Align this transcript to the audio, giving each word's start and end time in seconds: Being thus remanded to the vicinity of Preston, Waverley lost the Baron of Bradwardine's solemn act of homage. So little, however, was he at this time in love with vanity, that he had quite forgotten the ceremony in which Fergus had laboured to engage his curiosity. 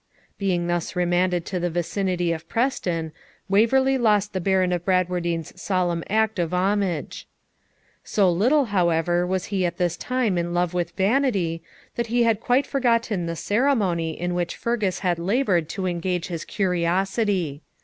Being 0.39 0.65
thus 0.65 0.95
remanded 0.95 1.45
to 1.45 1.59
the 1.59 1.69
vicinity 1.69 2.31
of 2.31 2.49
Preston, 2.49 3.11
Waverley 3.47 3.99
lost 3.99 4.33
the 4.33 4.41
Baron 4.41 4.71
of 4.71 4.83
Bradwardine's 4.83 5.61
solemn 5.61 6.03
act 6.09 6.39
of 6.39 6.55
homage. 6.55 7.27
So 8.03 8.27
little, 8.31 8.65
however, 8.73 9.27
was 9.27 9.45
he 9.53 9.63
at 9.63 9.77
this 9.77 9.95
time 9.95 10.39
in 10.39 10.55
love 10.55 10.73
with 10.73 10.89
vanity, 10.97 11.61
that 11.97 12.07
he 12.07 12.23
had 12.23 12.39
quite 12.39 12.65
forgotten 12.65 13.27
the 13.27 13.35
ceremony 13.35 14.19
in 14.19 14.33
which 14.33 14.55
Fergus 14.55 15.01
had 15.01 15.19
laboured 15.19 15.69
to 15.69 15.85
engage 15.85 16.29
his 16.29 16.45
curiosity. 16.45 17.61